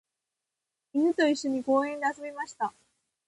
[0.93, 2.73] 犬と一緒に公園で遊びました。